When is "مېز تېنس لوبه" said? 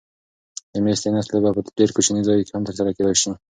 0.83-1.49